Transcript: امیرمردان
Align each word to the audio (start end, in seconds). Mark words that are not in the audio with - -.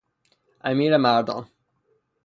امیرمردان 0.63 1.47